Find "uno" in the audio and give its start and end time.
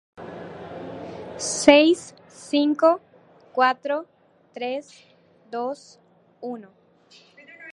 6.41-6.71